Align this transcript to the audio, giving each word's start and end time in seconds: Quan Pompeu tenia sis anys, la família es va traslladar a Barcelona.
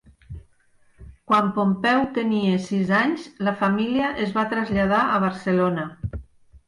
Quan 1.31 1.51
Pompeu 1.57 2.01
tenia 2.17 2.55
sis 2.69 2.93
anys, 3.03 3.27
la 3.49 3.55
família 3.63 4.11
es 4.25 4.35
va 4.39 4.47
traslladar 4.55 5.03
a 5.03 5.21
Barcelona. 5.29 5.89